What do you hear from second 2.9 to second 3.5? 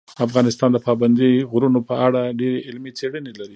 څېړنې لري.